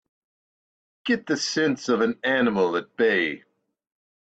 Get 1.05 1.27
the 1.27 1.37
sense 1.37 1.87
of 1.87 2.01
an 2.01 2.19
animal 2.23 2.75
at 2.75 2.95
bay! 2.97 3.43